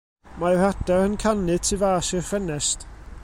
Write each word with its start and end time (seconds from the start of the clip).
Mae'r 0.43 0.63
adar 0.67 1.03
yn 1.09 1.17
canu 1.25 1.59
tu 1.69 1.79
fas 1.83 2.11
i'r 2.19 2.27
ffenest. 2.31 2.89